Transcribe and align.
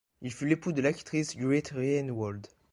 Il 0.23 0.33
fut 0.33 0.47
l'époux 0.47 0.71
de 0.71 0.81
l'actrice 0.81 1.37
Grete 1.37 1.73
Reinwald. 1.75 2.47